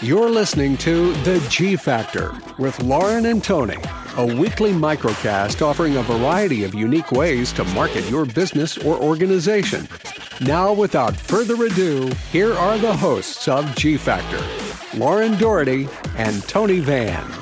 You're 0.00 0.30
listening 0.30 0.76
to 0.78 1.12
The 1.24 1.44
G 1.50 1.76
Factor 1.76 2.32
with 2.56 2.80
Lauren 2.82 3.26
and 3.26 3.42
Tony, 3.42 3.76
a 4.16 4.24
weekly 4.24 4.72
microcast 4.72 5.60
offering 5.60 5.96
a 5.96 6.02
variety 6.02 6.64
of 6.64 6.72
unique 6.72 7.12
ways 7.12 7.52
to 7.54 7.64
market 7.64 8.08
your 8.08 8.24
business 8.24 8.78
or 8.78 8.96
organization. 8.96 9.88
Now, 10.40 10.72
without 10.72 11.16
further 11.16 11.62
ado, 11.64 12.12
here 12.30 12.54
are 12.54 12.78
the 12.78 12.96
hosts 12.96 13.48
of 13.48 13.74
G 13.74 13.96
Factor 13.96 14.40
Lauren 14.96 15.36
Doherty 15.36 15.88
and 16.16 16.42
Tony 16.44 16.78
Van. 16.78 17.37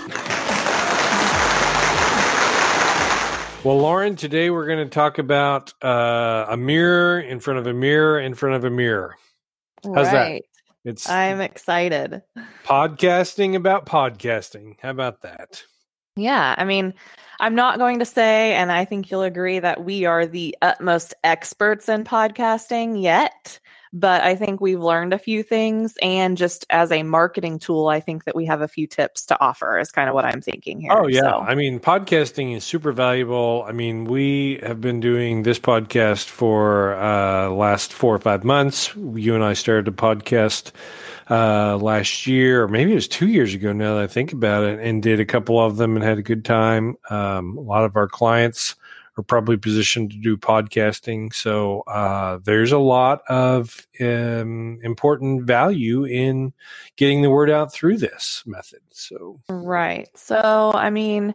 Well, 3.67 3.79
Lauren, 3.79 4.14
today 4.14 4.48
we're 4.51 4.69
going 4.69 4.79
to 4.79 4.89
talk 4.89 5.19
about 5.19 5.75
uh, 5.83 6.46
a 6.51 6.57
mirror 6.57 7.19
in 7.19 7.41
front 7.41 7.59
of 7.59 7.66
a 7.66 7.73
mirror 7.73 8.21
in 8.21 8.37
front 8.37 8.55
of 8.55 8.62
a 8.62 8.71
mirror. 8.71 9.16
How's 9.83 10.07
right. 10.07 10.45
that? 10.84 10.88
It's 10.88 11.11
I'm 11.11 11.41
excited. 11.41 12.23
podcasting 12.65 13.57
about 13.57 13.84
podcasting. 13.84 14.77
How 14.80 14.91
about 14.91 15.23
that? 15.23 15.65
Yeah, 16.15 16.55
I 16.57 16.65
mean, 16.65 16.95
I'm 17.41 17.57
not 17.57 17.79
going 17.79 17.98
to 17.98 18.05
say, 18.05 18.55
and 18.55 18.71
I 18.71 18.84
think 18.84 19.10
you'll 19.10 19.23
agree 19.23 19.59
that 19.59 19.85
we 19.85 20.05
are 20.05 20.27
the 20.27 20.57
utmost 20.62 21.15
experts 21.24 21.88
in 21.88 22.05
podcasting 22.05 23.02
yet, 23.02 23.59
but 23.98 24.23
I 24.23 24.34
think 24.34 24.60
we've 24.60 24.80
learned 24.80 25.14
a 25.14 25.18
few 25.18 25.42
things. 25.42 25.96
And 26.02 26.37
just 26.37 26.66
as 26.68 26.92
a 26.92 27.02
marketing 27.02 27.59
tool, 27.59 27.88
I 27.88 28.00
think 28.00 28.24
that 28.24 28.37
we 28.37 28.45
have 28.45 28.60
a 28.60 28.68
few 28.68 28.87
tips 28.87 29.24
to 29.27 29.41
offer, 29.41 29.78
is 29.78 29.91
kind 29.91 30.09
of 30.10 30.14
what 30.14 30.27
I'm 30.27 30.42
thinking 30.42 30.80
here. 30.80 30.92
Oh 30.92 31.06
yeah, 31.06 31.23
So- 31.23 31.41
I 31.41 31.54
mean, 31.54 31.80
podcasting 31.80 32.54
is 32.54 32.62
super 32.62 32.92
valuable. 32.92 33.64
I 33.66 33.73
mean, 33.73 34.04
we 34.04 34.60
have 34.62 34.82
been 34.82 35.01
doing 35.01 35.45
this 35.45 35.59
podcast 35.59 36.27
for 36.27 36.95
uh, 36.96 37.48
last 37.48 37.92
four 37.95 38.14
or 38.14 38.18
five 38.18 38.45
months. 38.45 38.95
You 38.96 39.34
and 39.34 39.42
I 39.42 39.54
started 39.54 39.88
a 39.88 39.92
podcast 39.96 40.73
uh, 41.30 41.76
last 41.78 42.26
year, 42.26 42.65
or 42.65 42.68
maybe 42.68 42.93
it 42.93 42.96
was 42.96 43.09
two 43.09 43.28
years 43.28 43.54
ago. 43.54 43.73
Now 43.73 43.95
that 43.95 44.02
I 44.02 44.06
think 44.09 44.32
about 44.32 44.65
it, 44.65 44.78
and 44.78 45.02
did 45.02 45.21
a 45.21 45.24
couple 45.24 45.59
of 45.59 45.78
them 45.78 45.96
and 45.96 46.04
had 46.04 46.18
a 46.18 46.23
good 46.23 46.45
time. 46.45 46.96
Um, 47.09 47.56
a 47.56 47.62
lot 47.62 47.84
of 47.84 47.96
our 47.96 48.09
clients 48.09 48.74
are 49.16 49.22
probably 49.22 49.56
positioned 49.56 50.10
to 50.10 50.18
do 50.18 50.36
podcasting, 50.36 51.32
so 51.32 51.80
uh, 51.82 52.38
there's 52.45 52.72
a 52.72 52.78
lot 52.78 53.22
of 53.28 53.86
um, 54.00 54.78
important 54.82 55.45
value 55.45 56.04
in 56.04 56.52
getting 56.96 57.22
the 57.22 57.30
word 57.30 57.50
out 57.50 57.72
through 57.72 57.96
this 57.96 58.42
method. 58.46 58.80
So. 58.90 59.40
Right. 59.48 60.09
So, 60.14 60.72
I 60.74 60.90
mean, 60.90 61.34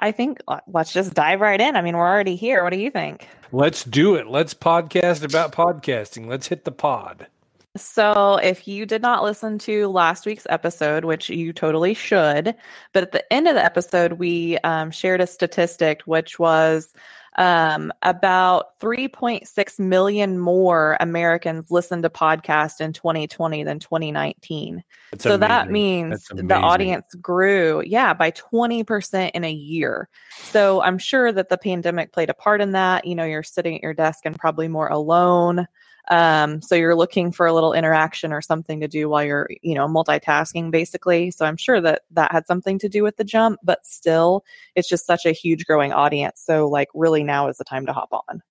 I 0.00 0.12
think 0.12 0.40
uh, 0.48 0.60
let's 0.66 0.92
just 0.92 1.14
dive 1.14 1.40
right 1.40 1.60
in. 1.60 1.76
I 1.76 1.82
mean, 1.82 1.96
we're 1.96 2.08
already 2.08 2.36
here. 2.36 2.64
What 2.64 2.72
do 2.72 2.78
you 2.78 2.90
think? 2.90 3.28
Let's 3.52 3.84
do 3.84 4.14
it. 4.14 4.26
Let's 4.26 4.54
podcast 4.54 5.22
about 5.22 5.52
podcasting. 5.52 6.26
Let's 6.26 6.48
hit 6.48 6.64
the 6.64 6.72
pod. 6.72 7.28
So, 7.76 8.36
if 8.42 8.66
you 8.66 8.84
did 8.84 9.00
not 9.00 9.22
listen 9.22 9.56
to 9.60 9.86
last 9.86 10.26
week's 10.26 10.46
episode, 10.50 11.04
which 11.04 11.30
you 11.30 11.52
totally 11.52 11.94
should, 11.94 12.56
but 12.92 13.02
at 13.04 13.12
the 13.12 13.32
end 13.32 13.46
of 13.46 13.54
the 13.54 13.64
episode, 13.64 14.14
we 14.14 14.58
um, 14.64 14.90
shared 14.90 15.20
a 15.20 15.26
statistic, 15.26 16.02
which 16.04 16.40
was 16.40 16.92
um, 17.40 17.90
about 18.02 18.78
3.6 18.80 19.78
million 19.78 20.38
more 20.38 20.98
Americans 21.00 21.70
listened 21.70 22.02
to 22.02 22.10
podcasts 22.10 22.82
in 22.82 22.92
2020 22.92 23.64
than 23.64 23.78
2019. 23.78 24.84
It's 25.12 25.24
so 25.24 25.38
that 25.38 25.70
means 25.70 26.28
the 26.34 26.56
audience 26.56 27.14
grew, 27.14 27.82
yeah, 27.86 28.12
by 28.12 28.30
20% 28.32 29.30
in 29.32 29.44
a 29.44 29.50
year. 29.50 30.10
So 30.42 30.82
I'm 30.82 30.98
sure 30.98 31.32
that 31.32 31.48
the 31.48 31.56
pandemic 31.56 32.12
played 32.12 32.28
a 32.28 32.34
part 32.34 32.60
in 32.60 32.72
that. 32.72 33.06
You 33.06 33.14
know, 33.14 33.24
you're 33.24 33.42
sitting 33.42 33.74
at 33.74 33.82
your 33.82 33.94
desk 33.94 34.26
and 34.26 34.38
probably 34.38 34.68
more 34.68 34.88
alone. 34.88 35.66
Um, 36.08 36.60
so 36.62 36.74
you're 36.74 36.96
looking 36.96 37.32
for 37.32 37.46
a 37.46 37.52
little 37.52 37.72
interaction 37.72 38.32
or 38.32 38.40
something 38.40 38.80
to 38.80 38.88
do 38.88 39.08
while 39.08 39.24
you're, 39.24 39.48
you 39.62 39.74
know, 39.74 39.86
multitasking 39.86 40.70
basically. 40.70 41.30
So 41.30 41.44
I'm 41.44 41.56
sure 41.56 41.80
that 41.80 42.02
that 42.10 42.32
had 42.32 42.46
something 42.46 42.78
to 42.80 42.88
do 42.88 43.02
with 43.02 43.16
the 43.16 43.24
jump, 43.24 43.60
but 43.62 43.84
still, 43.86 44.44
it's 44.74 44.88
just 44.88 45.06
such 45.06 45.26
a 45.26 45.32
huge 45.32 45.66
growing 45.66 45.92
audience. 45.92 46.40
So, 46.40 46.68
like, 46.68 46.88
really 46.94 47.22
now 47.22 47.48
is 47.48 47.58
the 47.58 47.64
time 47.64 47.86
to 47.86 47.92
hop 47.92 48.08
on. 48.12 48.42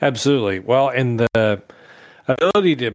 Absolutely. 0.00 0.60
Well, 0.60 0.88
and 0.90 1.20
the 1.20 1.62
ability 2.28 2.76
to 2.76 2.92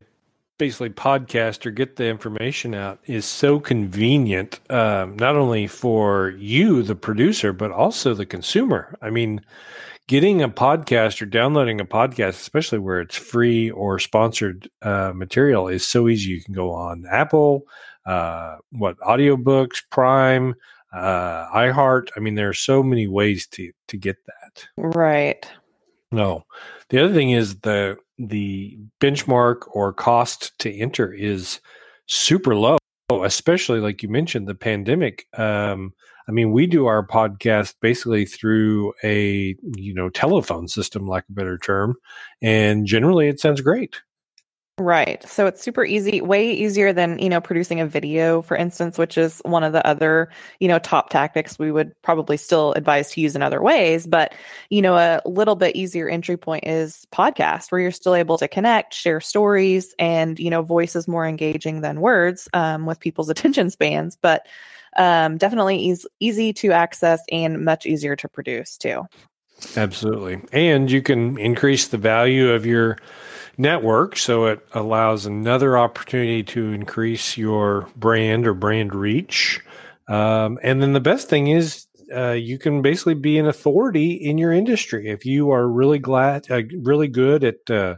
basically 0.57 0.89
podcast 0.89 1.65
or 1.65 1.71
get 1.71 1.95
the 1.95 2.05
information 2.05 2.73
out 2.73 2.99
is 3.05 3.25
so 3.25 3.59
convenient, 3.59 4.59
um, 4.69 5.17
not 5.17 5.35
only 5.35 5.67
for 5.67 6.29
you, 6.37 6.83
the 6.83 6.95
producer, 6.95 7.51
but 7.51 7.71
also 7.71 8.13
the 8.13 8.25
consumer. 8.25 8.95
I 9.01 9.09
mean, 9.09 9.41
getting 10.07 10.41
a 10.41 10.49
podcast 10.49 11.21
or 11.21 11.25
downloading 11.25 11.79
a 11.79 11.85
podcast, 11.85 12.29
especially 12.29 12.79
where 12.79 13.01
it's 13.01 13.17
free 13.17 13.69
or 13.71 13.99
sponsored 13.99 14.69
uh, 14.81 15.11
material, 15.15 15.67
is 15.67 15.87
so 15.87 16.07
easy. 16.07 16.31
You 16.31 16.43
can 16.43 16.53
go 16.53 16.71
on 16.71 17.05
Apple, 17.09 17.63
uh, 18.05 18.57
what 18.71 18.97
audiobooks, 18.99 19.81
Prime, 19.89 20.55
uh, 20.93 21.49
iHeart. 21.51 22.09
I 22.15 22.19
mean, 22.19 22.35
there 22.35 22.49
are 22.49 22.53
so 22.53 22.83
many 22.83 23.07
ways 23.07 23.47
to 23.47 23.71
to 23.87 23.97
get 23.97 24.17
that. 24.25 24.65
Right. 24.77 25.45
No. 26.11 26.43
The 26.89 27.03
other 27.03 27.13
thing 27.13 27.31
is 27.31 27.59
the 27.61 27.97
the 28.19 28.77
benchmark 29.01 29.63
or 29.71 29.93
cost 29.93 30.57
to 30.59 30.71
enter 30.71 31.11
is 31.11 31.59
super 32.05 32.55
low, 32.55 32.77
especially 33.21 33.79
like 33.79 34.01
you 34.01 34.09
mentioned 34.09 34.47
the 34.47 34.55
pandemic. 34.55 35.27
Um, 35.37 35.93
I 36.27 36.31
mean, 36.31 36.51
we 36.51 36.65
do 36.65 36.87
our 36.87 37.05
podcast 37.05 37.75
basically 37.81 38.25
through 38.25 38.93
a 39.03 39.55
you 39.75 39.93
know 39.93 40.09
telephone 40.09 40.67
system, 40.67 41.07
like 41.07 41.25
a 41.29 41.33
better 41.33 41.59
term, 41.59 41.95
and 42.41 42.87
generally 42.87 43.27
it 43.27 43.39
sounds 43.39 43.61
great. 43.61 44.01
Right. 44.79 45.21
So 45.29 45.45
it's 45.45 45.61
super 45.61 45.85
easy, 45.85 46.19
way 46.19 46.51
easier 46.51 46.93
than, 46.93 47.19
you 47.19 47.29
know, 47.29 47.39
producing 47.39 47.79
a 47.79 47.85
video, 47.85 48.41
for 48.41 48.57
instance, 48.57 48.97
which 48.97 49.19
is 49.19 49.39
one 49.45 49.63
of 49.63 49.71
the 49.71 49.85
other, 49.85 50.29
you 50.59 50.67
know, 50.67 50.79
top 50.79 51.11
tactics 51.11 51.59
we 51.59 51.71
would 51.71 51.93
probably 52.01 52.37
still 52.37 52.73
advise 52.73 53.11
to 53.11 53.21
use 53.21 53.35
in 53.35 53.43
other 53.43 53.61
ways. 53.61 54.07
But, 54.07 54.33
you 54.71 54.81
know, 54.81 54.95
a 54.95 55.21
little 55.25 55.55
bit 55.55 55.75
easier 55.75 56.09
entry 56.09 56.37
point 56.37 56.65
is 56.65 57.05
podcast, 57.13 57.71
where 57.71 57.81
you're 57.81 57.91
still 57.91 58.15
able 58.15 58.39
to 58.39 58.47
connect, 58.47 58.95
share 58.95 59.21
stories, 59.21 59.93
and, 59.99 60.39
you 60.39 60.49
know, 60.49 60.63
voice 60.63 60.95
is 60.95 61.07
more 61.07 61.27
engaging 61.27 61.81
than 61.81 62.01
words 62.01 62.49
um, 62.53 62.87
with 62.87 62.99
people's 62.99 63.29
attention 63.29 63.69
spans. 63.69 64.15
But 64.15 64.47
um, 64.97 65.37
definitely 65.37 65.77
eas 65.77 66.07
easy 66.19 66.51
to 66.53 66.71
access 66.71 67.21
and 67.31 67.63
much 67.63 67.85
easier 67.85 68.15
to 68.15 68.27
produce 68.27 68.75
too. 68.79 69.03
Absolutely. 69.77 70.41
And 70.51 70.89
you 70.89 71.03
can 71.03 71.37
increase 71.37 71.89
the 71.89 71.97
value 71.97 72.49
of 72.49 72.65
your 72.65 72.97
network 73.57 74.17
so 74.17 74.45
it 74.45 74.65
allows 74.73 75.25
another 75.25 75.77
opportunity 75.77 76.43
to 76.43 76.71
increase 76.71 77.37
your 77.37 77.87
brand 77.95 78.47
or 78.47 78.53
brand 78.53 78.93
reach. 78.95 79.61
Um, 80.07 80.59
and 80.63 80.81
then 80.81 80.93
the 80.93 80.99
best 80.99 81.29
thing 81.29 81.47
is 81.47 81.87
uh, 82.13 82.31
you 82.31 82.57
can 82.57 82.81
basically 82.81 83.13
be 83.13 83.37
an 83.37 83.47
authority 83.47 84.13
in 84.13 84.37
your 84.37 84.51
industry 84.51 85.09
if 85.09 85.25
you 85.25 85.51
are 85.51 85.67
really 85.67 85.99
glad, 85.99 86.49
uh, 86.51 86.61
really 86.81 87.07
good 87.07 87.43
at, 87.43 87.69
uh, 87.69 87.95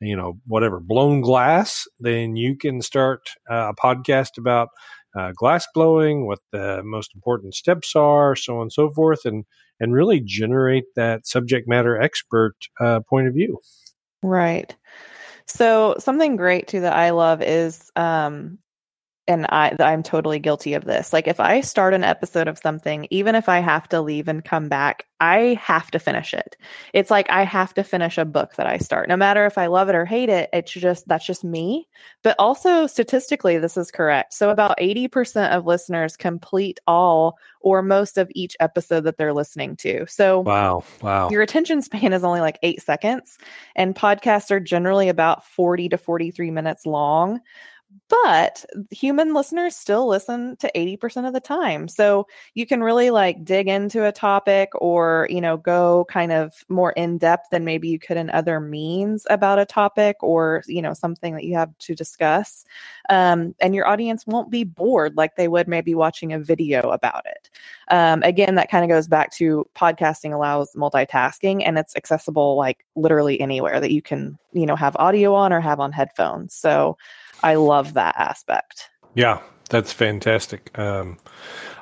you 0.00 0.16
know, 0.16 0.38
whatever 0.46 0.80
blown 0.80 1.20
glass. 1.20 1.86
Then 1.98 2.36
you 2.36 2.56
can 2.56 2.82
start 2.82 3.30
uh, 3.50 3.72
a 3.72 3.74
podcast 3.74 4.38
about 4.38 4.68
uh, 5.16 5.32
glass 5.34 5.66
blowing, 5.74 6.26
what 6.26 6.40
the 6.52 6.82
most 6.84 7.14
important 7.14 7.54
steps 7.54 7.96
are, 7.96 8.36
so 8.36 8.56
on 8.56 8.62
and 8.62 8.72
so 8.72 8.90
forth, 8.90 9.24
and 9.24 9.44
and 9.80 9.92
really 9.92 10.20
generate 10.24 10.84
that 10.94 11.26
subject 11.26 11.68
matter 11.68 12.00
expert 12.00 12.54
uh, 12.80 13.00
point 13.08 13.28
of 13.28 13.34
view. 13.34 13.58
Right. 14.22 14.74
So 15.46 15.94
something 15.98 16.36
great 16.36 16.68
too 16.68 16.80
that 16.80 16.92
I 16.94 17.10
love 17.10 17.40
is 17.42 17.90
um 17.96 18.58
and 19.28 19.46
I 19.48 19.74
I'm 19.80 20.02
totally 20.02 20.38
guilty 20.38 20.74
of 20.74 20.84
this. 20.84 21.12
Like 21.12 21.26
if 21.26 21.40
I 21.40 21.60
start 21.60 21.94
an 21.94 22.04
episode 22.04 22.48
of 22.48 22.58
something, 22.58 23.06
even 23.10 23.34
if 23.34 23.48
I 23.48 23.60
have 23.60 23.88
to 23.90 24.00
leave 24.00 24.28
and 24.28 24.44
come 24.44 24.68
back, 24.68 25.06
I 25.20 25.58
have 25.60 25.90
to 25.92 25.98
finish 25.98 26.34
it. 26.34 26.56
It's 26.92 27.10
like 27.10 27.28
I 27.30 27.42
have 27.44 27.74
to 27.74 27.82
finish 27.82 28.18
a 28.18 28.24
book 28.24 28.54
that 28.56 28.66
I 28.66 28.78
start. 28.78 29.08
No 29.08 29.16
matter 29.16 29.46
if 29.46 29.58
I 29.58 29.66
love 29.66 29.88
it 29.88 29.94
or 29.94 30.04
hate 30.04 30.28
it, 30.28 30.50
it's 30.52 30.72
just 30.72 31.08
that's 31.08 31.26
just 31.26 31.44
me. 31.44 31.88
But 32.22 32.36
also 32.38 32.86
statistically 32.86 33.58
this 33.58 33.76
is 33.76 33.90
correct. 33.90 34.34
So 34.34 34.50
about 34.50 34.78
80% 34.78 35.50
of 35.50 35.66
listeners 35.66 36.16
complete 36.16 36.78
all 36.86 37.38
or 37.60 37.82
most 37.82 38.18
of 38.18 38.30
each 38.34 38.56
episode 38.60 39.02
that 39.02 39.16
they're 39.16 39.34
listening 39.34 39.74
to. 39.76 40.06
So 40.06 40.40
Wow, 40.40 40.84
wow. 41.02 41.30
your 41.30 41.42
attention 41.42 41.82
span 41.82 42.12
is 42.12 42.22
only 42.22 42.40
like 42.40 42.58
eight 42.62 42.80
seconds, 42.80 43.38
and 43.74 43.94
podcasts 43.94 44.50
are 44.52 44.60
generally 44.60 45.08
about 45.08 45.44
40 45.44 45.88
to 45.88 45.98
43 45.98 46.50
minutes 46.52 46.86
long. 46.86 47.40
But 48.08 48.64
human 48.90 49.34
listeners 49.34 49.74
still 49.74 50.06
listen 50.06 50.56
to 50.56 50.70
80% 50.74 51.26
of 51.26 51.32
the 51.32 51.40
time 51.40 51.88
so 51.88 52.26
you 52.54 52.66
can 52.66 52.82
really 52.82 53.10
like 53.10 53.44
dig 53.44 53.68
into 53.68 54.04
a 54.04 54.12
topic 54.12 54.70
or 54.74 55.26
you 55.30 55.40
know 55.40 55.56
go 55.56 56.06
kind 56.08 56.32
of 56.32 56.64
more 56.68 56.92
in 56.92 57.18
depth 57.18 57.50
than 57.50 57.64
maybe 57.64 57.88
you 57.88 57.98
could 57.98 58.16
in 58.16 58.30
other 58.30 58.60
means 58.60 59.26
about 59.30 59.58
a 59.58 59.64
topic 59.64 60.16
or 60.20 60.62
you 60.66 60.82
know 60.82 60.94
something 60.94 61.34
that 61.34 61.44
you 61.44 61.54
have 61.54 61.76
to 61.78 61.94
discuss 61.94 62.64
um, 63.08 63.54
and 63.60 63.74
your 63.74 63.86
audience 63.86 64.26
won't 64.26 64.50
be 64.50 64.64
bored 64.64 65.16
like 65.16 65.36
they 65.36 65.48
would 65.48 65.68
maybe 65.68 65.94
watching 65.94 66.32
a 66.32 66.40
video 66.40 66.90
about 66.90 67.24
it. 67.26 67.50
Um, 67.88 68.22
again 68.22 68.56
that 68.56 68.70
kind 68.70 68.84
of 68.84 68.90
goes 68.90 69.08
back 69.08 69.32
to 69.32 69.66
podcasting 69.74 70.32
allows 70.32 70.72
multitasking 70.72 71.62
and 71.64 71.78
it's 71.78 71.96
accessible 71.96 72.56
like 72.56 72.84
literally 72.96 73.40
anywhere 73.40 73.80
that 73.80 73.92
you 73.92 74.02
can 74.02 74.38
you 74.52 74.66
know 74.66 74.76
have 74.76 74.96
audio 74.96 75.34
on 75.34 75.52
or 75.52 75.60
have 75.60 75.80
on 75.80 75.92
headphones 75.92 76.54
so 76.54 76.96
I 77.42 77.54
love 77.54 77.94
that 77.94 78.14
aspect. 78.18 78.90
Yeah, 79.14 79.40
that's 79.70 79.92
fantastic. 79.92 80.76
Um, 80.78 81.18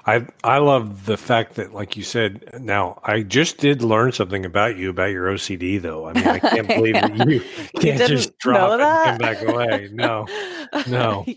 I 0.06 0.26
I 0.42 0.58
love 0.58 1.06
the 1.06 1.16
fact 1.16 1.54
that, 1.54 1.72
like 1.72 1.96
you 1.96 2.02
said, 2.02 2.60
now 2.60 3.00
I 3.04 3.22
just 3.22 3.58
did 3.58 3.82
learn 3.82 4.12
something 4.12 4.44
about 4.44 4.76
you 4.76 4.90
about 4.90 5.10
your 5.10 5.26
OCD, 5.26 5.80
though. 5.80 6.06
I 6.06 6.12
mean, 6.12 6.28
I 6.28 6.38
can't 6.40 6.68
believe 6.68 6.94
that 6.94 7.28
you 7.28 7.40
can't 7.80 8.00
you 8.00 8.08
just 8.08 8.38
drop 8.38 8.78
it 8.78 8.82
and 8.82 9.04
come 9.04 9.18
back 9.18 9.42
away. 9.42 9.88
No, 9.92 10.26
no. 10.86 11.24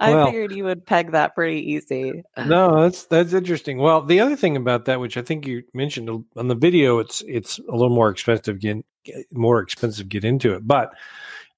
I 0.00 0.12
well, 0.12 0.26
figured 0.26 0.52
you 0.52 0.64
would 0.64 0.84
peg 0.84 1.12
that 1.12 1.34
pretty 1.34 1.72
easy. 1.72 2.24
no, 2.46 2.82
that's 2.82 3.06
that's 3.06 3.32
interesting. 3.32 3.78
Well, 3.78 4.02
the 4.02 4.20
other 4.20 4.36
thing 4.36 4.56
about 4.56 4.84
that, 4.86 5.00
which 5.00 5.16
I 5.16 5.22
think 5.22 5.46
you 5.46 5.62
mentioned 5.72 6.08
on 6.36 6.48
the 6.48 6.54
video, 6.54 6.98
it's 6.98 7.22
it's 7.26 7.58
a 7.58 7.72
little 7.72 7.94
more 7.94 8.10
expensive 8.10 8.60
get 8.60 8.84
more 9.32 9.60
expensive 9.60 10.08
get 10.08 10.24
into 10.24 10.54
it, 10.54 10.66
but 10.66 10.92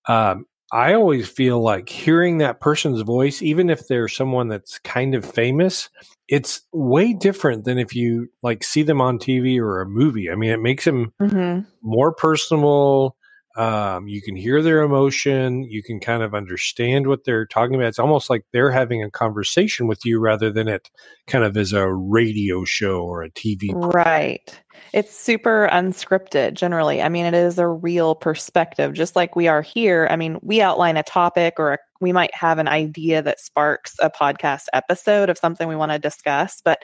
um, 0.06 0.46
I 0.72 0.94
always 0.94 1.28
feel 1.28 1.62
like 1.62 1.88
hearing 1.88 2.38
that 2.38 2.60
person's 2.60 3.02
voice, 3.02 3.40
even 3.40 3.70
if 3.70 3.86
they're 3.86 4.08
someone 4.08 4.48
that's 4.48 4.78
kind 4.80 5.14
of 5.14 5.24
famous, 5.24 5.88
it's 6.28 6.62
way 6.72 7.12
different 7.12 7.64
than 7.64 7.78
if 7.78 7.94
you 7.94 8.28
like 8.42 8.64
see 8.64 8.82
them 8.82 9.00
on 9.00 9.18
TV 9.18 9.58
or 9.58 9.80
a 9.80 9.86
movie. 9.86 10.30
I 10.30 10.34
mean, 10.34 10.50
it 10.50 10.60
makes 10.60 10.84
them 10.84 11.12
mm-hmm. 11.20 11.68
more 11.82 12.12
personable. 12.12 13.16
Um, 13.56 14.06
you 14.06 14.20
can 14.20 14.37
hear 14.37 14.61
their 14.61 14.82
emotion. 14.82 15.64
You 15.64 15.82
can 15.82 15.99
kind 15.99 16.23
of 16.23 16.35
understand 16.35 17.06
what 17.06 17.25
they're 17.25 17.47
talking 17.47 17.75
about. 17.75 17.88
It's 17.88 17.99
almost 17.99 18.29
like 18.29 18.44
they're 18.53 18.70
having 18.70 19.03
a 19.03 19.11
conversation 19.11 19.87
with 19.87 20.05
you 20.05 20.20
rather 20.20 20.53
than 20.53 20.69
it 20.69 20.91
kind 21.26 21.43
of 21.43 21.56
as 21.56 21.73
a 21.73 21.91
radio 21.91 22.64
show 22.64 23.00
or 23.00 23.23
a 23.23 23.31
TV. 23.31 23.70
Right. 23.73 24.62
It's 24.93 25.17
super 25.19 25.69
unscripted 25.73 26.55
generally. 26.55 27.00
I 27.00 27.08
mean, 27.08 27.25
it 27.25 27.35
is 27.35 27.58
a 27.58 27.67
real 27.67 28.14
perspective, 28.14 28.93
just 28.93 29.17
like 29.17 29.35
we 29.35 29.49
are 29.49 29.62
here. 29.62 30.06
I 30.11 30.17
mean, 30.17 30.38
we 30.43 30.61
outline 30.61 30.99
a 30.99 31.02
topic 31.02 31.55
or 31.59 31.73
a, 31.73 31.79
we 32.00 32.12
might 32.12 32.35
have 32.35 32.59
an 32.59 32.69
idea 32.69 33.23
that 33.23 33.41
sparks 33.41 33.94
a 34.00 34.11
podcast 34.11 34.64
episode 34.75 35.31
of 35.31 35.38
something 35.38 35.67
we 35.67 35.76
want 35.76 35.93
to 35.93 35.99
discuss, 35.99 36.61
but 36.62 36.82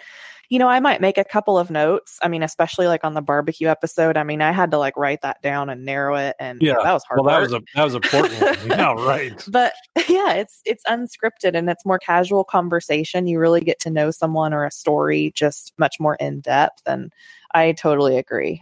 you 0.53 0.59
know, 0.59 0.69
I 0.69 0.81
might 0.81 1.01
make 1.01 1.17
a 1.17 1.25
couple 1.25 1.59
of 1.59 1.71
notes. 1.71 2.19
I 2.21 2.29
mean, 2.29 2.43
especially 2.43 2.87
like 2.87 3.05
on 3.05 3.15
the 3.15 3.23
barbecue 3.23 3.69
episode. 3.69 4.19
I 4.19 4.23
mean, 4.23 4.43
I 4.43 4.53
had 4.53 4.71
to 4.73 4.77
like 4.77 4.99
write 4.99 5.23
that 5.23 5.41
down 5.41 5.71
and 5.71 5.87
narrow 5.87 6.15
it, 6.15 6.37
and 6.39 6.61
yeah, 6.61 6.75
that 6.75 6.93
was 6.93 7.03
hard. 7.05 7.21
Well, 7.21 7.31
that 7.31 7.41
work. 7.41 7.51
was 7.51 7.55
a 7.55 7.63
that 7.75 7.85
was 7.85 7.95
important. 7.95 8.67
yeah, 8.67 8.93
right. 8.93 9.43
But 9.49 9.73
yeah, 10.11 10.35
it's 10.35 10.61
it's 10.67 10.85
unscripted 10.85 11.55
and 11.55 11.71
it's 11.71 11.87
more 11.87 11.99
casual 11.99 12.45
conversation. 12.45 13.27
You 13.27 13.39
really 13.39 13.63
get 13.63 13.79
to 13.81 13.91
know 13.91 14.11
someone 14.11 14.53
or 14.53 14.67
a 14.67 14.71
story 14.71 15.33
just 15.35 15.73
much 15.79 15.97
more 15.99 16.17
in 16.17 16.41
depth, 16.41 16.83
and 16.85 17.11
I 17.55 17.73
totally 17.73 18.19
agree. 18.19 18.61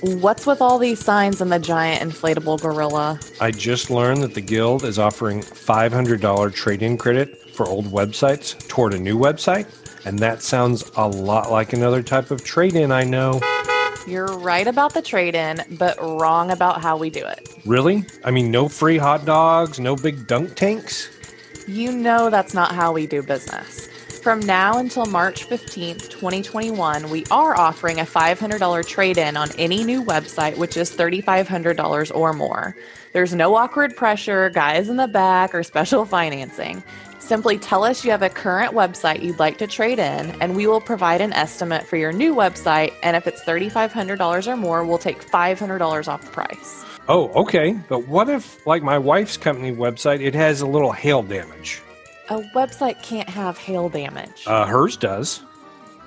What's 0.00 0.46
with 0.46 0.60
all 0.60 0.80
these 0.80 0.98
signs 0.98 1.40
and 1.40 1.52
the 1.52 1.60
giant 1.60 2.02
inflatable 2.02 2.60
gorilla? 2.60 3.20
I 3.40 3.52
just 3.52 3.88
learned 3.88 4.22
that 4.22 4.34
the 4.34 4.40
Guild 4.40 4.84
is 4.84 4.98
offering 4.98 5.42
$500 5.42 6.54
trade 6.54 6.82
in 6.82 6.98
credit 6.98 7.47
for 7.58 7.66
old 7.66 7.86
websites 7.86 8.56
toward 8.68 8.94
a 8.94 8.98
new 8.98 9.18
website. 9.18 9.66
And 10.06 10.16
that 10.20 10.42
sounds 10.42 10.88
a 10.96 11.08
lot 11.08 11.50
like 11.50 11.72
another 11.72 12.04
type 12.04 12.30
of 12.30 12.44
trade 12.44 12.76
in 12.76 12.92
I 12.92 13.02
know. 13.02 13.40
You're 14.06 14.38
right 14.38 14.68
about 14.68 14.94
the 14.94 15.02
trade 15.02 15.34
in, 15.34 15.64
but 15.72 16.00
wrong 16.00 16.52
about 16.52 16.80
how 16.80 16.96
we 16.96 17.10
do 17.10 17.26
it. 17.26 17.48
Really? 17.66 18.06
I 18.24 18.30
mean, 18.30 18.52
no 18.52 18.68
free 18.68 18.96
hot 18.96 19.24
dogs, 19.24 19.80
no 19.80 19.96
big 19.96 20.28
dunk 20.28 20.54
tanks? 20.54 21.10
You 21.66 21.90
know 21.90 22.30
that's 22.30 22.54
not 22.54 22.70
how 22.70 22.92
we 22.92 23.08
do 23.08 23.24
business. 23.24 23.88
From 24.22 24.38
now 24.40 24.78
until 24.78 25.06
March 25.06 25.48
15th, 25.48 26.10
2021, 26.10 27.10
we 27.10 27.24
are 27.30 27.56
offering 27.56 27.98
a 27.98 28.04
$500 28.04 28.86
trade 28.86 29.18
in 29.18 29.36
on 29.36 29.50
any 29.58 29.82
new 29.82 30.04
website, 30.04 30.56
which 30.58 30.76
is 30.76 30.90
$3,500 30.92 32.14
or 32.14 32.32
more. 32.32 32.76
There's 33.12 33.34
no 33.34 33.54
awkward 33.54 33.96
pressure, 33.96 34.50
guys 34.50 34.88
in 34.88 34.96
the 34.96 35.08
back, 35.08 35.54
or 35.54 35.62
special 35.62 36.04
financing. 36.04 36.82
Simply 37.28 37.58
tell 37.58 37.84
us 37.84 38.06
you 38.06 38.10
have 38.10 38.22
a 38.22 38.30
current 38.30 38.72
website 38.72 39.22
you'd 39.22 39.38
like 39.38 39.58
to 39.58 39.66
trade 39.66 39.98
in, 39.98 40.30
and 40.40 40.56
we 40.56 40.66
will 40.66 40.80
provide 40.80 41.20
an 41.20 41.34
estimate 41.34 41.86
for 41.86 41.98
your 41.98 42.10
new 42.10 42.34
website. 42.34 42.94
And 43.02 43.14
if 43.14 43.26
it's 43.26 43.44
$3,500 43.44 44.46
or 44.46 44.56
more, 44.56 44.82
we'll 44.82 44.96
take 44.96 45.22
$500 45.22 46.08
off 46.08 46.24
the 46.24 46.30
price. 46.30 46.86
Oh, 47.06 47.28
okay. 47.42 47.78
But 47.90 48.08
what 48.08 48.30
if, 48.30 48.66
like 48.66 48.82
my 48.82 48.96
wife's 48.96 49.36
company 49.36 49.76
website, 49.76 50.22
it 50.22 50.34
has 50.34 50.62
a 50.62 50.66
little 50.66 50.90
hail 50.90 51.22
damage? 51.22 51.82
A 52.30 52.40
website 52.56 53.02
can't 53.02 53.28
have 53.28 53.58
hail 53.58 53.90
damage. 53.90 54.44
Uh, 54.46 54.64
hers 54.64 54.96
does. 54.96 55.42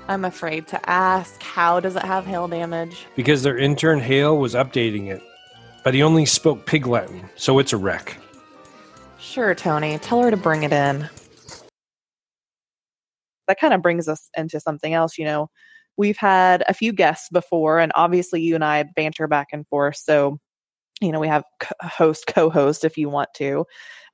I'm 0.07 0.25
afraid 0.25 0.67
to 0.69 0.89
ask. 0.89 1.39
How 1.43 1.79
does 1.79 1.95
it 1.95 2.03
have 2.03 2.25
hail 2.25 2.47
damage? 2.47 3.05
Because 3.15 3.43
their 3.43 3.59
intern 3.59 3.99
Hale 3.99 4.39
was 4.39 4.55
updating 4.55 5.11
it, 5.11 5.21
but 5.83 5.93
he 5.93 6.01
only 6.01 6.25
spoke 6.25 6.65
Pig 6.65 6.87
Latin, 6.87 7.29
so 7.35 7.59
it's 7.59 7.73
a 7.73 7.77
wreck. 7.77 8.17
Sure, 9.21 9.53
Tony. 9.53 9.99
Tell 9.99 10.21
her 10.23 10.31
to 10.31 10.37
bring 10.37 10.63
it 10.63 10.73
in. 10.73 11.07
That 13.47 13.59
kind 13.59 13.73
of 13.73 13.81
brings 13.81 14.07
us 14.07 14.29
into 14.35 14.59
something 14.59 14.93
else. 14.93 15.17
You 15.17 15.25
know, 15.25 15.49
we've 15.95 16.17
had 16.17 16.63
a 16.67 16.73
few 16.73 16.91
guests 16.91 17.29
before, 17.31 17.79
and 17.79 17.91
obviously 17.95 18.41
you 18.41 18.55
and 18.55 18.65
I 18.65 18.83
banter 18.95 19.27
back 19.27 19.49
and 19.53 19.65
forth. 19.67 19.97
So, 19.97 20.39
you 21.01 21.11
know, 21.11 21.19
we 21.19 21.27
have 21.27 21.43
host, 21.81 22.25
co 22.27 22.49
host 22.49 22.83
if 22.83 22.97
you 22.97 23.09
want 23.09 23.29
to. 23.35 23.65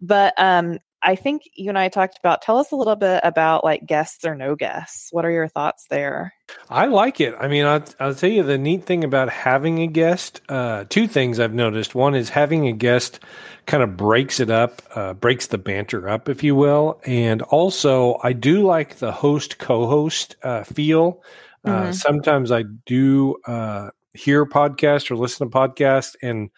But 0.02 0.34
um, 0.38 0.78
I 1.04 1.16
think 1.16 1.44
you 1.54 1.70
and 1.70 1.78
I 1.78 1.90
talked 1.90 2.18
about. 2.18 2.42
Tell 2.42 2.58
us 2.58 2.72
a 2.72 2.76
little 2.76 2.96
bit 2.96 3.22
about 3.24 3.64
like 3.64 3.86
guests 3.86 4.26
or 4.26 4.36
no 4.36 4.56
guests. 4.56 5.10
What 5.12 5.26
are 5.26 5.32
your 5.32 5.48
thoughts 5.48 5.86
there? 5.90 6.34
I 6.70 6.86
like 6.86 7.22
it. 7.22 7.36
I 7.40 7.48
mean, 7.48 7.66
I'll, 7.66 7.84
I'll 8.00 8.16
tell 8.16 8.30
you 8.30 8.44
the 8.44 8.58
neat 8.58 8.86
thing 8.86 9.04
about 9.04 9.30
having 9.30 9.80
a 9.80 9.88
guest. 9.88 10.42
Uh, 10.50 10.86
two 10.90 11.08
things 11.08 11.40
I've 11.40 11.54
noticed. 11.54 11.94
One 11.94 12.16
is 12.16 12.30
having 12.30 12.68
a 12.68 12.74
guest 12.74 13.20
kind 13.66 13.84
of 13.84 13.96
breaks 13.96 14.40
it 14.40 14.50
up, 14.50 14.82
uh, 14.96 15.14
breaks 15.14 15.48
the 15.48 15.58
banter 15.58 16.10
up, 16.10 16.30
if 16.30 16.44
you 16.44 16.56
will. 16.56 17.00
And 17.06 17.42
also, 17.44 18.20
I 18.24 18.34
do 18.34 18.66
like 18.66 18.96
the 18.98 19.12
host 19.12 19.60
co-host 19.60 20.36
uh, 20.44 20.64
feel. 20.64 21.22
Uh, 21.64 21.70
mm-hmm. 21.70 21.92
sometimes 21.92 22.52
I 22.52 22.64
do 22.86 23.36
uh, 23.46 23.90
hear 24.14 24.46
podcasts 24.46 25.12
or 25.12 25.18
listen 25.18 25.50
to 25.50 25.58
podcasts, 25.58 26.16
and 26.22 26.50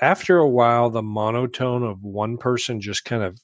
after 0.00 0.36
a 0.38 0.48
while, 0.48 0.90
the 0.90 1.02
monotone 1.02 1.84
of 1.84 2.02
one 2.02 2.36
person 2.36 2.80
just 2.80 3.04
kind 3.04 3.22
of 3.22 3.40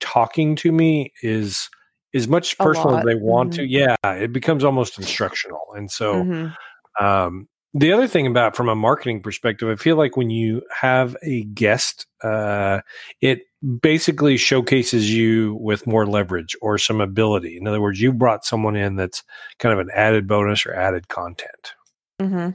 talking 0.00 0.56
to 0.56 0.72
me 0.72 1.12
is 1.22 1.68
as 2.14 2.28
much 2.28 2.56
personal 2.58 2.96
as 2.96 3.04
they 3.04 3.14
want 3.14 3.52
mm-hmm. 3.52 3.62
to. 3.62 3.68
Yeah, 3.68 3.96
it 4.04 4.32
becomes 4.32 4.64
almost 4.64 4.98
instructional. 4.98 5.62
And 5.74 5.90
so, 5.90 6.14
mm-hmm. 6.14 7.04
um, 7.04 7.48
the 7.74 7.92
other 7.92 8.08
thing 8.08 8.26
about 8.26 8.56
from 8.56 8.70
a 8.70 8.74
marketing 8.74 9.20
perspective, 9.20 9.68
I 9.68 9.74
feel 9.74 9.96
like 9.96 10.16
when 10.16 10.30
you 10.30 10.62
have 10.80 11.14
a 11.22 11.44
guest, 11.44 12.06
uh, 12.22 12.80
it 13.20 13.42
basically 13.82 14.38
showcases 14.38 15.12
you 15.12 15.58
with 15.60 15.86
more 15.86 16.06
leverage 16.06 16.56
or 16.62 16.78
some 16.78 17.02
ability. 17.02 17.58
In 17.58 17.66
other 17.66 17.80
words, 17.80 18.00
you 18.00 18.12
brought 18.12 18.46
someone 18.46 18.76
in 18.76 18.96
that's 18.96 19.22
kind 19.58 19.74
of 19.74 19.78
an 19.78 19.90
added 19.94 20.26
bonus 20.26 20.64
or 20.64 20.74
added 20.74 21.08
content. 21.08 21.74
Mm-hmm. 22.20 22.50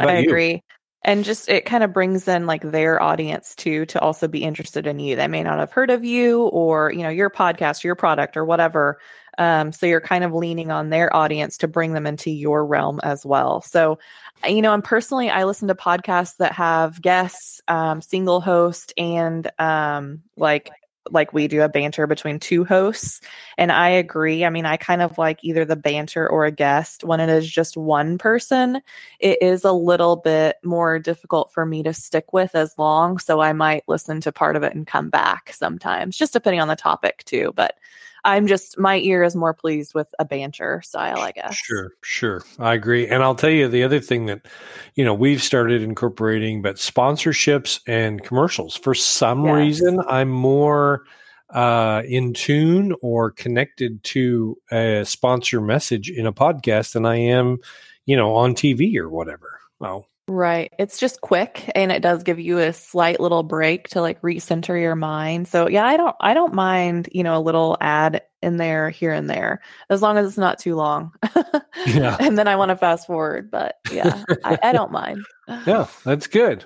I 0.00 0.12
agree. 0.12 0.52
You? 0.52 0.60
And 1.06 1.24
just 1.24 1.48
it 1.48 1.64
kind 1.64 1.82
of 1.82 1.94
brings 1.94 2.28
in 2.28 2.46
like 2.46 2.62
their 2.62 3.02
audience 3.02 3.54
too 3.54 3.86
to 3.86 4.00
also 4.00 4.28
be 4.28 4.42
interested 4.42 4.86
in 4.86 4.98
you. 4.98 5.16
They 5.16 5.28
may 5.28 5.42
not 5.42 5.58
have 5.58 5.72
heard 5.72 5.90
of 5.90 6.04
you 6.04 6.42
or 6.48 6.92
you 6.92 7.02
know 7.02 7.08
your 7.08 7.30
podcast 7.30 7.82
or 7.82 7.88
your 7.88 7.94
product 7.94 8.36
or 8.36 8.44
whatever. 8.44 8.98
Um, 9.38 9.72
so 9.72 9.86
you're 9.86 10.00
kind 10.00 10.24
of 10.24 10.32
leaning 10.32 10.70
on 10.70 10.90
their 10.90 11.14
audience 11.14 11.58
to 11.58 11.68
bring 11.68 11.92
them 11.92 12.06
into 12.06 12.30
your 12.30 12.66
realm 12.66 13.00
as 13.02 13.24
well. 13.24 13.62
So 13.62 13.98
you 14.46 14.60
know 14.60 14.74
and 14.74 14.84
personally 14.84 15.30
i 15.30 15.44
listen 15.44 15.68
to 15.68 15.74
podcasts 15.74 16.36
that 16.36 16.52
have 16.52 17.00
guests 17.00 17.60
um, 17.68 18.02
single 18.02 18.40
host 18.40 18.92
and 18.98 19.50
um, 19.58 20.22
like 20.36 20.70
like 21.10 21.32
we 21.32 21.48
do 21.48 21.62
a 21.62 21.68
banter 21.68 22.06
between 22.06 22.38
two 22.38 22.64
hosts. 22.64 23.20
And 23.58 23.72
I 23.72 23.88
agree. 23.88 24.44
I 24.44 24.50
mean, 24.50 24.66
I 24.66 24.76
kind 24.76 25.02
of 25.02 25.18
like 25.18 25.38
either 25.42 25.64
the 25.64 25.76
banter 25.76 26.28
or 26.28 26.44
a 26.44 26.50
guest. 26.50 27.04
When 27.04 27.20
it 27.20 27.28
is 27.28 27.50
just 27.50 27.76
one 27.76 28.18
person, 28.18 28.80
it 29.20 29.38
is 29.40 29.64
a 29.64 29.72
little 29.72 30.16
bit 30.16 30.56
more 30.64 30.98
difficult 30.98 31.52
for 31.52 31.66
me 31.66 31.82
to 31.82 31.92
stick 31.92 32.32
with 32.32 32.54
as 32.54 32.78
long. 32.78 33.18
So 33.18 33.40
I 33.40 33.52
might 33.52 33.84
listen 33.86 34.20
to 34.22 34.32
part 34.32 34.56
of 34.56 34.62
it 34.62 34.74
and 34.74 34.86
come 34.86 35.10
back 35.10 35.52
sometimes, 35.52 36.16
just 36.16 36.32
depending 36.32 36.60
on 36.60 36.68
the 36.68 36.76
topic 36.76 37.24
too. 37.24 37.52
But 37.56 37.76
I'm 38.24 38.46
just 38.46 38.78
my 38.78 38.98
ear 38.98 39.22
is 39.22 39.36
more 39.36 39.54
pleased 39.54 39.94
with 39.94 40.08
a 40.18 40.24
banter 40.24 40.82
style, 40.82 41.20
I 41.20 41.32
guess. 41.32 41.56
Sure, 41.56 41.92
sure. 42.02 42.42
I 42.58 42.74
agree. 42.74 43.06
And 43.06 43.22
I'll 43.22 43.34
tell 43.34 43.50
you 43.50 43.68
the 43.68 43.84
other 43.84 44.00
thing 44.00 44.26
that, 44.26 44.46
you 44.94 45.04
know, 45.04 45.14
we've 45.14 45.42
started 45.42 45.82
incorporating, 45.82 46.62
but 46.62 46.76
sponsorships 46.76 47.80
and 47.86 48.22
commercials. 48.22 48.76
For 48.76 48.94
some 48.94 49.44
yes. 49.44 49.54
reason, 49.54 50.00
I'm 50.08 50.30
more 50.30 51.04
uh, 51.50 52.02
in 52.06 52.32
tune 52.32 52.94
or 53.02 53.30
connected 53.30 54.02
to 54.02 54.58
a 54.70 55.04
sponsor 55.04 55.60
message 55.60 56.10
in 56.10 56.26
a 56.26 56.32
podcast 56.32 56.94
than 56.94 57.06
I 57.06 57.16
am, 57.16 57.58
you 58.04 58.16
know, 58.16 58.34
on 58.34 58.54
TV 58.54 58.96
or 58.96 59.08
whatever. 59.08 59.60
Oh, 59.80 60.06
Right. 60.28 60.72
It's 60.76 60.98
just 60.98 61.20
quick 61.20 61.70
and 61.76 61.92
it 61.92 62.02
does 62.02 62.24
give 62.24 62.40
you 62.40 62.58
a 62.58 62.72
slight 62.72 63.20
little 63.20 63.44
break 63.44 63.90
to 63.90 64.00
like 64.00 64.20
recenter 64.22 64.80
your 64.80 64.96
mind. 64.96 65.46
So 65.46 65.68
yeah, 65.68 65.86
I 65.86 65.96
don't 65.96 66.16
I 66.20 66.34
don't 66.34 66.52
mind, 66.52 67.08
you 67.12 67.22
know, 67.22 67.38
a 67.38 67.40
little 67.40 67.76
ad 67.80 68.22
in 68.42 68.56
there 68.56 68.90
here 68.90 69.12
and 69.12 69.30
there 69.30 69.60
as 69.88 70.02
long 70.02 70.18
as 70.18 70.26
it's 70.26 70.36
not 70.38 70.58
too 70.58 70.74
long. 70.74 71.12
yeah. 71.86 72.16
And 72.26 72.36
then 72.36 72.48
I 72.48 72.56
want 72.56 72.70
to 72.70 72.76
fast 72.76 73.06
forward, 73.06 73.52
but 73.52 73.76
yeah, 73.92 74.24
I, 74.44 74.58
I 74.62 74.72
don't 74.72 74.90
mind. 74.90 75.24
Yeah, 75.64 75.86
that's 76.04 76.26
good. 76.26 76.64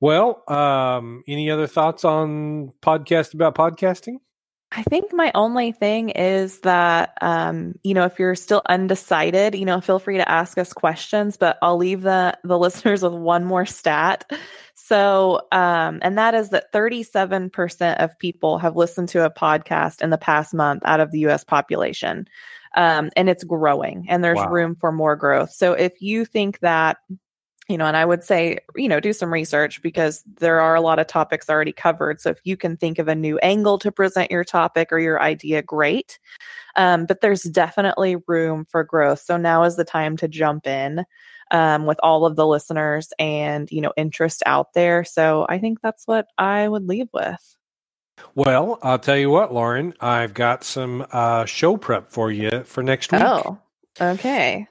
Well, 0.00 0.44
um, 0.48 1.24
any 1.26 1.50
other 1.50 1.66
thoughts 1.66 2.04
on 2.04 2.72
podcast 2.82 3.32
about 3.32 3.54
podcasting? 3.54 4.16
I 4.70 4.82
think 4.82 5.14
my 5.14 5.32
only 5.34 5.72
thing 5.72 6.10
is 6.10 6.60
that, 6.60 7.16
um, 7.22 7.74
you 7.82 7.94
know, 7.94 8.04
if 8.04 8.18
you're 8.18 8.34
still 8.34 8.60
undecided, 8.68 9.54
you 9.54 9.64
know, 9.64 9.80
feel 9.80 9.98
free 9.98 10.18
to 10.18 10.28
ask 10.28 10.58
us 10.58 10.74
questions, 10.74 11.38
but 11.38 11.56
I'll 11.62 11.78
leave 11.78 12.02
the, 12.02 12.36
the 12.44 12.58
listeners 12.58 13.02
with 13.02 13.14
one 13.14 13.44
more 13.44 13.64
stat. 13.64 14.30
So, 14.74 15.40
um, 15.52 16.00
and 16.02 16.18
that 16.18 16.34
is 16.34 16.50
that 16.50 16.70
37% 16.72 17.96
of 17.96 18.18
people 18.18 18.58
have 18.58 18.76
listened 18.76 19.08
to 19.10 19.24
a 19.24 19.30
podcast 19.30 20.02
in 20.02 20.10
the 20.10 20.18
past 20.18 20.52
month 20.52 20.82
out 20.84 21.00
of 21.00 21.12
the 21.12 21.26
US 21.26 21.44
population. 21.44 22.28
Um, 22.74 23.08
and 23.16 23.30
it's 23.30 23.44
growing 23.44 24.04
and 24.08 24.22
there's 24.22 24.36
wow. 24.36 24.50
room 24.50 24.76
for 24.76 24.92
more 24.92 25.16
growth. 25.16 25.50
So 25.50 25.72
if 25.72 26.02
you 26.02 26.26
think 26.26 26.58
that 26.60 26.98
you 27.68 27.76
know, 27.76 27.84
and 27.84 27.96
I 27.96 28.04
would 28.04 28.24
say, 28.24 28.58
you 28.74 28.88
know, 28.88 28.98
do 28.98 29.12
some 29.12 29.32
research 29.32 29.82
because 29.82 30.24
there 30.38 30.60
are 30.60 30.74
a 30.74 30.80
lot 30.80 30.98
of 30.98 31.06
topics 31.06 31.50
already 31.50 31.72
covered. 31.72 32.18
So 32.20 32.30
if 32.30 32.40
you 32.44 32.56
can 32.56 32.76
think 32.78 32.98
of 32.98 33.08
a 33.08 33.14
new 33.14 33.38
angle 33.38 33.78
to 33.80 33.92
present 33.92 34.30
your 34.30 34.44
topic 34.44 34.90
or 34.90 34.98
your 34.98 35.20
idea, 35.20 35.60
great. 35.60 36.18
Um, 36.76 37.04
but 37.04 37.20
there's 37.20 37.42
definitely 37.42 38.16
room 38.26 38.64
for 38.64 38.84
growth. 38.84 39.20
So 39.20 39.36
now 39.36 39.64
is 39.64 39.76
the 39.76 39.84
time 39.84 40.16
to 40.18 40.28
jump 40.28 40.66
in 40.66 41.04
um, 41.50 41.84
with 41.84 42.00
all 42.02 42.24
of 42.24 42.36
the 42.36 42.46
listeners 42.46 43.12
and, 43.18 43.70
you 43.70 43.82
know, 43.82 43.92
interest 43.96 44.42
out 44.46 44.72
there. 44.72 45.04
So 45.04 45.44
I 45.48 45.58
think 45.58 45.80
that's 45.82 46.06
what 46.06 46.26
I 46.38 46.68
would 46.68 46.86
leave 46.86 47.08
with. 47.12 47.56
Well, 48.34 48.78
I'll 48.82 48.98
tell 48.98 49.16
you 49.16 49.30
what, 49.30 49.52
Lauren, 49.52 49.94
I've 50.00 50.34
got 50.34 50.64
some 50.64 51.06
uh, 51.12 51.44
show 51.44 51.76
prep 51.76 52.08
for 52.08 52.32
you 52.32 52.64
for 52.64 52.82
next 52.82 53.12
week. 53.12 53.22
Oh, 53.22 53.58
okay. 54.00 54.66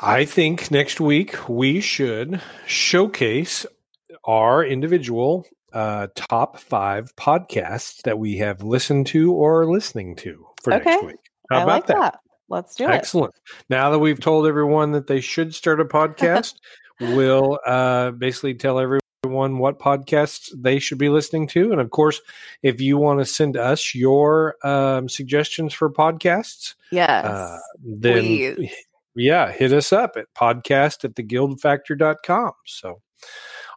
I 0.00 0.24
think 0.24 0.70
next 0.70 1.00
week 1.00 1.48
we 1.48 1.80
should 1.80 2.40
showcase 2.66 3.66
our 4.24 4.64
individual 4.64 5.46
uh, 5.72 6.08
top 6.14 6.58
five 6.58 7.14
podcasts 7.16 8.02
that 8.02 8.18
we 8.18 8.38
have 8.38 8.62
listened 8.62 9.06
to 9.08 9.32
or 9.32 9.62
are 9.62 9.66
listening 9.66 10.16
to 10.16 10.46
for 10.62 10.74
okay. 10.74 10.90
next 10.90 11.04
week. 11.04 11.30
How 11.50 11.58
I 11.58 11.62
about 11.62 11.72
like 11.72 11.86
that? 11.86 11.98
that? 11.98 12.20
Let's 12.48 12.74
do 12.74 12.84
Excellent. 12.84 13.34
it. 13.34 13.40
Excellent. 13.46 13.64
Now 13.70 13.90
that 13.90 13.98
we've 13.98 14.20
told 14.20 14.46
everyone 14.46 14.92
that 14.92 15.06
they 15.06 15.20
should 15.20 15.54
start 15.54 15.80
a 15.80 15.84
podcast, 15.84 16.54
we'll 17.00 17.58
uh, 17.66 18.10
basically 18.10 18.54
tell 18.54 18.78
everyone 18.78 19.58
what 19.58 19.78
podcasts 19.78 20.50
they 20.54 20.78
should 20.78 20.98
be 20.98 21.08
listening 21.08 21.46
to. 21.48 21.72
And 21.72 21.80
of 21.80 21.90
course, 21.90 22.20
if 22.62 22.80
you 22.80 22.98
want 22.98 23.20
to 23.20 23.24
send 23.24 23.56
us 23.56 23.94
your 23.94 24.56
um, 24.66 25.08
suggestions 25.08 25.72
for 25.72 25.90
podcasts, 25.90 26.74
yes, 26.90 27.24
uh, 27.24 27.58
then 27.82 28.22
please 28.22 28.70
yeah, 29.14 29.50
hit 29.50 29.72
us 29.72 29.92
up 29.92 30.16
at 30.16 30.26
podcast 30.34 31.04
at 31.04 31.14
theguildfactor.com. 31.14 32.52
So, 32.66 33.00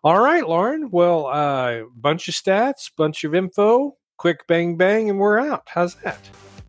all 0.04 0.20
right, 0.20 0.48
Lauren. 0.48 0.90
Well, 0.92 1.28
uh, 1.28 1.82
bunch 1.96 2.28
of 2.28 2.36
stats, 2.36 2.92
bunch 2.96 3.24
of 3.24 3.36
info, 3.36 3.98
quick 4.18 4.48
bang 4.48 4.78
bang, 4.78 5.10
and 5.10 5.20
we're 5.20 5.40
out. 5.40 5.64
How's 5.68 5.96
that? 5.96 6.20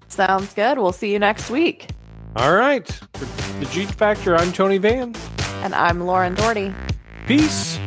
Sounds 0.09 0.55
good. 0.55 0.79
We'll 0.79 0.93
see 0.93 1.13
you 1.13 1.19
next 1.19 1.51
week. 1.51 1.91
All 2.37 2.55
right. 2.55 2.87
For 3.15 3.25
the 3.61 3.69
G 3.73 3.87
Factor, 3.87 4.37
I'm 4.37 4.53
Tony 4.53 4.79
Van. 4.79 5.15
And 5.63 5.75
I'm 5.75 6.03
Lauren 6.03 6.35
Doherty. 6.35 6.75
Peace. 7.27 7.79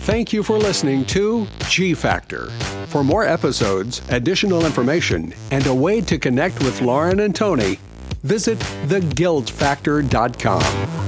Thank 0.00 0.32
you 0.32 0.42
for 0.42 0.56
listening 0.56 1.04
to 1.06 1.46
G 1.68 1.92
Factor. 1.92 2.46
For 2.86 3.04
more 3.04 3.24
episodes, 3.24 4.00
additional 4.08 4.64
information, 4.64 5.34
and 5.50 5.66
a 5.66 5.74
way 5.74 6.00
to 6.02 6.18
connect 6.18 6.60
with 6.60 6.80
Lauren 6.80 7.20
and 7.20 7.34
Tony, 7.34 7.78
visit 8.22 8.58
theguildfactor.com. 8.86 11.07